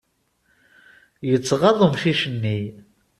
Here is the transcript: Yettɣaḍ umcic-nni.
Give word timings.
Yettɣaḍ 1.29 1.77
umcic-nni. 1.85 2.59